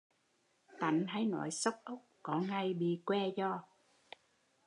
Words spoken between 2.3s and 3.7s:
ngày bị què giò